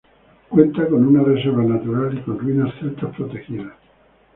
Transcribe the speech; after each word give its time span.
Cuenta 0.49 0.87
con 0.87 1.05
una 1.05 1.21
reserva 1.21 1.61
natural 1.63 2.17
y 2.17 2.21
con 2.23 2.39
ruinas 2.39 2.73
celtas 2.79 3.15
protegidas. 3.15 3.73